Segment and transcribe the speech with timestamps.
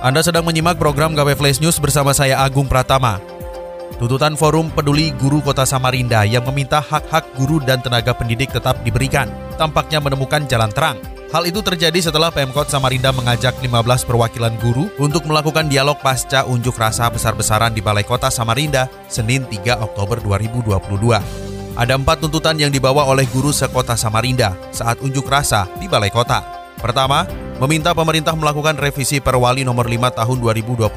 [0.00, 3.20] Anda sedang menyimak program KP Flash News bersama saya Agung Pratama.
[4.00, 9.28] Tuntutan Forum Peduli Guru Kota Samarinda yang meminta hak-hak guru dan tenaga pendidik tetap diberikan,
[9.60, 10.96] tampaknya menemukan jalan terang.
[11.28, 16.80] Hal itu terjadi setelah Pemkot Samarinda mengajak 15 perwakilan guru untuk melakukan dialog pasca unjuk
[16.80, 20.80] rasa besar-besaran di Balai Kota Samarinda Senin 3 Oktober 2022.
[21.76, 26.59] Ada empat tuntutan yang dibawa oleh guru sekota Samarinda saat unjuk rasa di Balai Kota.
[26.80, 27.28] Pertama,
[27.60, 30.90] meminta pemerintah melakukan revisi Perwali nomor 5 tahun 2021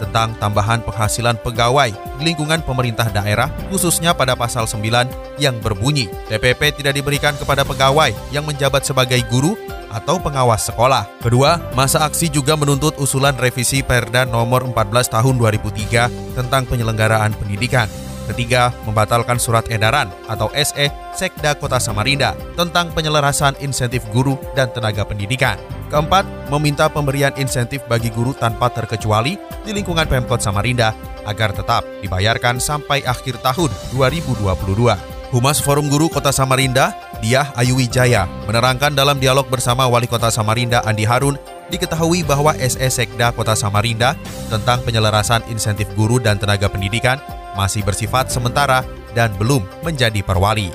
[0.00, 6.80] tentang tambahan penghasilan pegawai di lingkungan pemerintah daerah khususnya pada pasal 9 yang berbunyi TPP
[6.80, 9.56] tidak diberikan kepada pegawai yang menjabat sebagai guru
[9.92, 11.08] atau pengawas sekolah.
[11.24, 17.88] Kedua, masa aksi juga menuntut usulan revisi Perda nomor 14 tahun 2003 tentang penyelenggaraan pendidikan.
[18.26, 25.06] Ketiga, membatalkan surat edaran atau SE Sekda Kota Samarinda tentang penyelarasan insentif guru dan tenaga
[25.06, 25.54] pendidikan.
[25.86, 30.90] Keempat, meminta pemberian insentif bagi guru tanpa terkecuali di lingkungan Pemkot Samarinda
[31.22, 35.16] agar tetap dibayarkan sampai akhir tahun 2022.
[35.30, 40.82] Humas Forum Guru Kota Samarinda, Diah Ayu Wijaya, menerangkan dalam dialog bersama Wali Kota Samarinda
[40.86, 44.14] Andi Harun diketahui bahwa SE Sekda Kota Samarinda
[44.46, 47.18] tentang penyelarasan insentif guru dan tenaga pendidikan
[47.56, 48.84] masih bersifat sementara
[49.16, 50.68] dan belum menjadi perwali.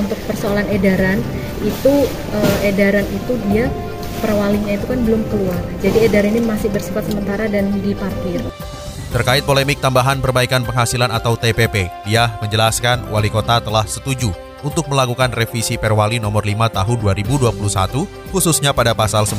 [0.00, 1.20] Untuk persoalan edaran
[1.60, 3.68] itu eh, edaran itu dia
[4.24, 5.60] perwalinya itu kan belum keluar.
[5.84, 8.40] Jadi edaran ini masih bersifat sementara dan diparkir.
[9.12, 14.34] Terkait polemik tambahan perbaikan penghasilan atau TPP, dia menjelaskan wali kota telah setuju
[14.66, 17.54] untuk melakukan revisi Perwali nomor 5 tahun 2021
[18.34, 19.38] khususnya pada pasal 9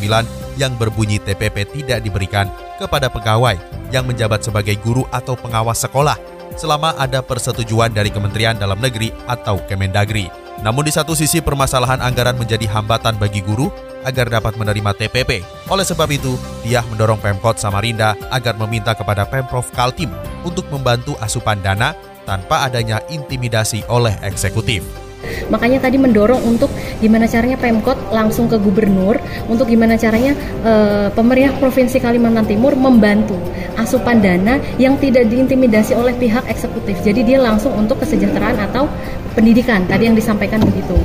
[0.55, 2.47] yang berbunyi TPP tidak diberikan
[2.79, 3.59] kepada pegawai
[3.91, 9.59] yang menjabat sebagai guru atau pengawas sekolah selama ada persetujuan dari Kementerian Dalam Negeri atau
[9.67, 10.31] Kemendagri.
[10.63, 13.69] Namun di satu sisi permasalahan anggaran menjadi hambatan bagi guru
[14.07, 15.43] agar dapat menerima TPP.
[15.69, 20.09] Oleh sebab itu, dia mendorong Pemkot Samarinda agar meminta kepada Pemprov Kaltim
[20.47, 21.93] untuk membantu asupan dana
[22.23, 25.06] tanpa adanya intimidasi oleh eksekutif.
[25.47, 26.69] Makanya tadi mendorong untuk
[26.99, 29.17] gimana caranya Pemkot langsung ke gubernur
[29.47, 30.73] untuk gimana caranya e,
[31.11, 33.37] pemerintah Provinsi Kalimantan Timur membantu
[33.77, 36.99] asupan dana yang tidak diintimidasi oleh pihak eksekutif.
[37.01, 38.89] Jadi dia langsung untuk kesejahteraan atau
[39.37, 40.97] pendidikan tadi yang disampaikan begitu.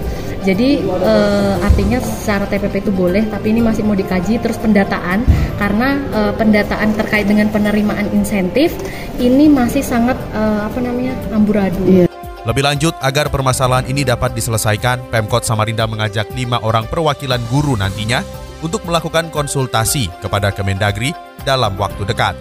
[0.42, 1.14] Jadi e,
[1.62, 5.22] artinya secara TPP itu boleh, tapi ini masih mau dikaji terus pendataan
[5.54, 8.74] karena e, pendataan terkait dengan penerimaan insentif
[9.22, 11.86] ini masih sangat e, apa namanya amburadul.
[11.86, 12.11] Yeah.
[12.42, 18.26] Lebih lanjut, agar permasalahan ini dapat diselesaikan, Pemkot Samarinda mengajak lima orang perwakilan guru nantinya
[18.66, 21.14] untuk melakukan konsultasi kepada Kemendagri
[21.46, 22.34] dalam waktu dekat.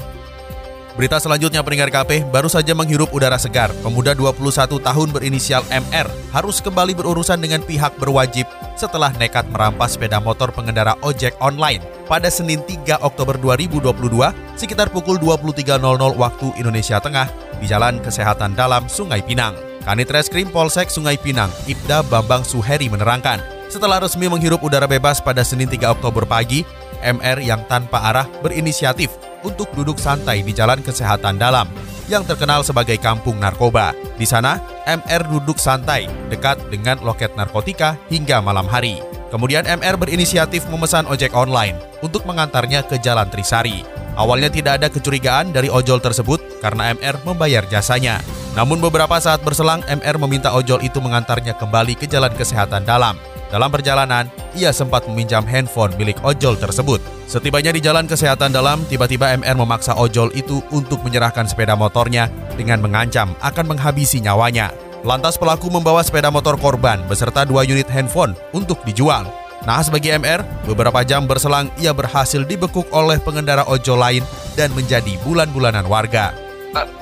[0.91, 3.71] Berita selanjutnya pendengar KP baru saja menghirup udara segar.
[3.79, 8.43] Pemuda 21 tahun berinisial MR harus kembali berurusan dengan pihak berwajib
[8.75, 11.79] setelah nekat merampas sepeda motor pengendara ojek online
[12.11, 15.79] pada Senin 3 Oktober 2022 sekitar pukul 23.00
[16.19, 17.27] waktu Indonesia Tengah
[17.63, 19.70] di Jalan Kesehatan Dalam Sungai Pinang.
[19.81, 25.41] Kanit Reskrim Polsek Sungai Pinang, Ibda Bambang Suheri menerangkan, setelah resmi menghirup udara bebas pada
[25.41, 26.61] Senin 3 Oktober pagi,
[27.01, 29.09] MR yang tanpa arah berinisiatif
[29.41, 31.65] untuk duduk santai di Jalan Kesehatan Dalam
[32.05, 33.97] yang terkenal sebagai kampung narkoba.
[34.21, 39.01] Di sana, MR duduk santai dekat dengan loket narkotika hingga malam hari.
[39.33, 44.00] Kemudian MR berinisiatif memesan ojek online untuk mengantarnya ke Jalan Trisari.
[44.21, 48.21] Awalnya tidak ada kecurigaan dari ojol tersebut karena MR membayar jasanya.
[48.53, 53.17] Namun beberapa saat berselang, MR meminta ojol itu mengantarnya kembali ke jalan kesehatan dalam.
[53.49, 57.01] Dalam perjalanan, ia sempat meminjam handphone milik ojol tersebut.
[57.25, 62.77] Setibanya di jalan kesehatan dalam, tiba-tiba MR memaksa ojol itu untuk menyerahkan sepeda motornya dengan
[62.77, 64.69] mengancam akan menghabisi nyawanya.
[65.01, 69.40] Lantas pelaku membawa sepeda motor korban beserta dua unit handphone untuk dijual.
[69.61, 74.25] Nah, bagi MR, beberapa jam berselang ia berhasil dibekuk oleh pengendara ojol lain
[74.57, 76.33] dan menjadi bulan-bulanan warga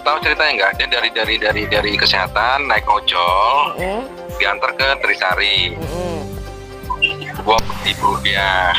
[0.09, 0.71] tahu ceritanya nggak?
[0.81, 4.03] Dia dari dari dari dari kesehatan naik ojol, mm.
[4.41, 5.77] diantar ke Trisari.
[5.77, 6.21] Mm.
[7.45, 8.73] Gua ibu dia,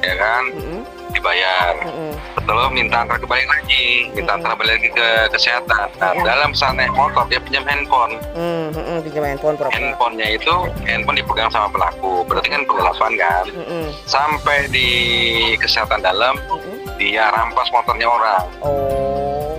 [0.00, 0.42] ya kan?
[0.54, 0.77] Mm.
[1.18, 1.74] Dibayar.
[1.82, 2.14] Mm.
[2.38, 5.88] Betul, minta antar kembali lagi, minta antar kembali lagi ke kesehatan.
[5.98, 6.22] Nah, mm.
[6.22, 8.22] dalam saat naik motor dia pinjam handphone.
[8.38, 8.70] Mm.
[8.72, 8.98] Mm.
[9.02, 9.74] Pinjam handphone berapa?
[9.74, 10.54] Handphonenya itu
[10.86, 13.44] handphone dipegang sama pelaku, berarti kan penggelapan kan?
[13.50, 13.88] Mm.
[14.06, 14.88] Sampai di
[15.58, 16.38] kesehatan dalam.
[16.46, 18.44] Mm dia rampas motornya orang.
[18.60, 19.54] Oh.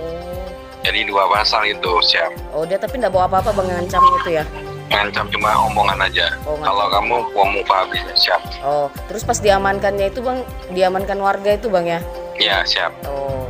[0.84, 2.32] Jadi dua pasal itu siap.
[2.52, 4.44] Oh dia tapi nggak bawa apa-apa bang ngancam itu ya?
[4.90, 6.34] Ngancam cuma omongan aja.
[6.42, 6.58] Oh.
[6.58, 8.42] Kalau kamu mau muka habis siap.
[8.66, 10.42] Oh terus pas diamankannya itu bang,
[10.74, 12.00] diamankan warga itu bang ya?
[12.36, 12.90] Ya siap.
[13.06, 13.46] Oh.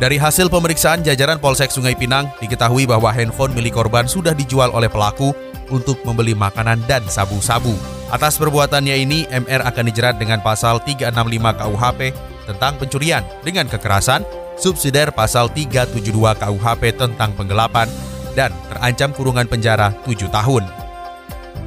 [0.00, 4.88] Dari hasil pemeriksaan jajaran Polsek Sungai Pinang diketahui bahwa handphone milik korban sudah dijual oleh
[4.88, 5.36] pelaku
[5.68, 7.76] untuk membeli makanan dan sabu-sabu.
[8.08, 11.14] Atas perbuatannya ini, MR akan dijerat dengan pasal 365
[11.52, 12.00] KUHP
[12.48, 14.26] tentang pencurian dengan kekerasan,
[14.58, 17.86] subsidiar pasal 372 KUHP tentang penggelapan,
[18.34, 20.64] dan terancam kurungan penjara 7 tahun.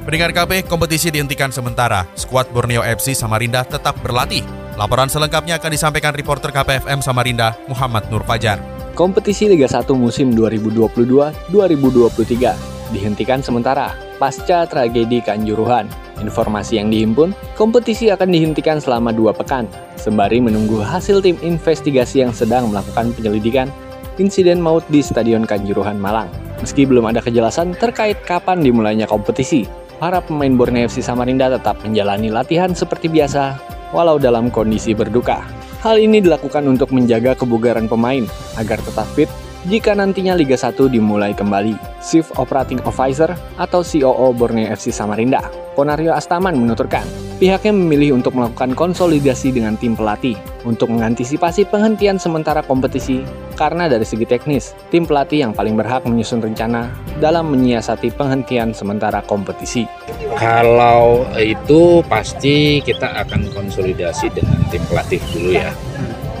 [0.04, 2.04] Pendengar KP, kompetisi dihentikan sementara.
[2.12, 4.44] Skuad Borneo FC Samarinda tetap berlatih.
[4.76, 8.60] Laporan selengkapnya akan disampaikan reporter KPFM Samarinda, Muhammad Nur Fajar.
[8.92, 15.88] Kompetisi Liga 1 musim 2022-2023 dihentikan sementara pasca tragedi Kanjuruhan.
[16.22, 19.66] Informasi yang dihimpun, kompetisi akan dihentikan selama dua pekan,
[19.98, 23.66] sembari menunggu hasil tim investigasi yang sedang melakukan penyelidikan
[24.22, 26.30] insiden maut di Stadion Kanjuruhan Malang.
[26.64, 29.68] Meski belum ada kejelasan terkait kapan dimulainya kompetisi,
[30.00, 33.60] para pemain Borneo FC Samarinda tetap menjalani latihan seperti biasa,
[33.92, 35.44] walau dalam kondisi berduka.
[35.84, 38.24] Hal ini dilakukan untuk menjaga kebugaran pemain
[38.56, 39.28] agar tetap fit
[39.68, 42.00] jika nantinya Liga 1 dimulai kembali.
[42.00, 43.28] Chief Operating Officer
[43.60, 45.44] atau COO Borneo FC Samarinda,
[45.76, 47.04] Ponario Astaman menuturkan,
[47.36, 53.22] pihaknya memilih untuk melakukan konsolidasi dengan tim pelatih untuk mengantisipasi penghentian sementara kompetisi
[53.54, 56.90] karena dari segi teknis, tim pelatih yang paling berhak menyusun rencana
[57.22, 59.86] dalam menyiasati penghentian sementara kompetisi.
[60.34, 65.70] Kalau itu pasti kita akan konsolidasi dengan tim pelatih dulu ya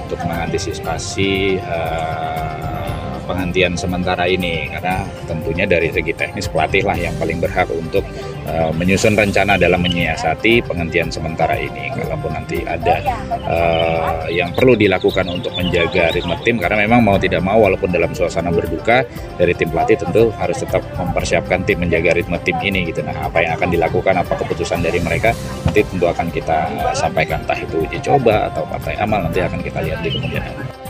[0.04, 7.40] untuk mengantisipasi uh, penghentian sementara ini karena tentunya dari segi teknis pelatih lah yang paling
[7.40, 8.04] berhak untuk
[8.48, 11.92] uh, menyusun rencana dalam menyiasati penghentian sementara ini.
[11.94, 13.00] Kalaupun nanti ada
[13.44, 18.12] uh, yang perlu dilakukan untuk menjaga ritme tim karena memang mau tidak mau walaupun dalam
[18.12, 19.04] suasana berduka
[19.36, 23.00] dari tim pelatih tentu harus tetap mempersiapkan tim menjaga ritme tim ini gitu.
[23.04, 25.32] Nah, apa yang akan dilakukan apa keputusan dari mereka
[25.64, 26.58] nanti tentu akan kita
[26.96, 30.83] sampaikan entah itu uji coba atau partai amal nanti akan kita lihat di kemudian hari.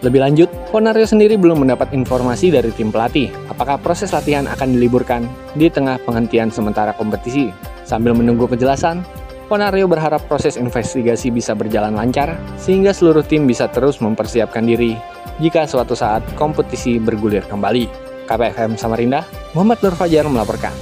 [0.00, 5.28] Lebih lanjut, Ponario sendiri belum mendapat informasi dari tim pelatih apakah proses latihan akan diliburkan
[5.52, 7.52] di tengah penghentian sementara kompetisi.
[7.84, 9.04] Sambil menunggu kejelasan,
[9.52, 14.96] Ponario berharap proses investigasi bisa berjalan lancar sehingga seluruh tim bisa terus mempersiapkan diri
[15.36, 18.08] jika suatu saat kompetisi bergulir kembali.
[18.24, 20.72] KPFM Samarinda, Muhammad Nur Fajar melaporkan.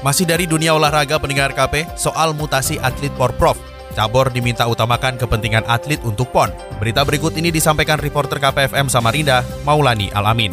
[0.00, 3.58] Masih dari dunia olahraga pendengar KP, soal mutasi atlet Porprov
[3.96, 6.52] Cabor diminta utamakan kepentingan atlet untuk PON.
[6.82, 10.52] Berita berikut ini disampaikan reporter KPFM Samarinda, Maulani Alamin.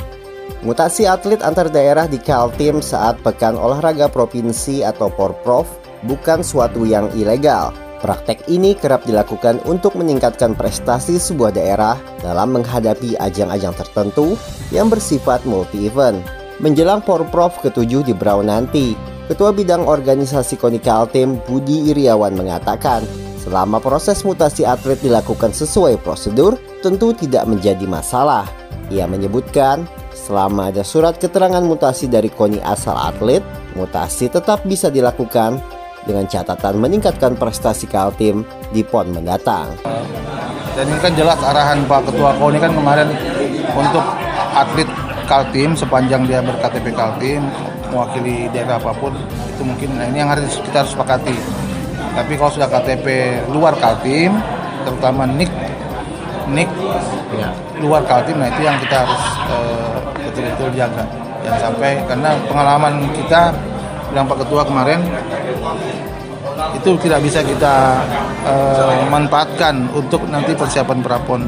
[0.65, 5.69] Mutasi atlet antar daerah di Kaltim saat Pekan Olahraga Provinsi atau Porprov
[6.05, 7.73] bukan suatu yang ilegal.
[8.01, 14.37] Praktek ini kerap dilakukan untuk meningkatkan prestasi sebuah daerah dalam menghadapi ajang-ajang tertentu
[14.69, 16.21] yang bersifat multi-event.
[16.61, 18.93] Menjelang Porprov ke-7 di Brown nanti,
[19.25, 23.01] Ketua Bidang Organisasi KONI Kaltim Budi Iriawan mengatakan
[23.45, 28.49] Selama proses mutasi atlet dilakukan sesuai prosedur, tentu tidak menjadi masalah.
[28.89, 29.85] Ia menyebutkan,
[30.17, 33.45] selama ada surat keterangan mutasi dari KONI asal atlet,
[33.77, 35.61] mutasi tetap bisa dilakukan
[36.09, 38.41] dengan catatan meningkatkan prestasi Kaltim
[38.73, 39.77] di PON mendatang.
[40.73, 43.09] Dan ini kan jelas arahan Pak Ketua KONI kan kemarin
[43.77, 44.05] untuk
[44.57, 44.89] atlet
[45.29, 47.45] Kaltim sepanjang dia berKTP Kaltim
[47.95, 49.15] mewakili daerah apa pun
[49.47, 51.31] itu mungkin nah ini yang harus kita harus sepakati.
[51.95, 53.07] Tapi kalau sudah KTP
[53.55, 54.35] luar Kaltim
[54.83, 55.51] terutama NIK
[56.51, 56.69] NIK
[57.39, 57.49] ya.
[57.79, 61.03] luar Kaltim nah itu yang kita harus uh, betul-betul jaga.
[61.47, 63.55] Jangan sampai karena pengalaman kita
[64.11, 64.99] bilang Pak Ketua kemarin
[66.75, 68.03] itu tidak bisa kita
[68.43, 71.47] uh, manfaatkan untuk nanti persiapan prapon.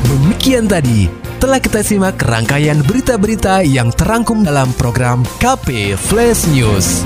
[0.03, 1.05] Demikian tadi
[1.37, 7.05] telah kita simak rangkaian berita-berita yang terangkum dalam program KP Flash News.